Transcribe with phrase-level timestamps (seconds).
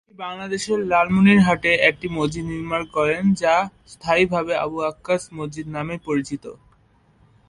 [0.03, 3.55] তিনি বাংলাদেশের লালমনিরহাটে একটি মসজিদ নির্মাণ করেন, যা
[3.87, 6.43] স্থানীয়ভাবে আবু আক্কাস মসজিদ নামে পরিচিত।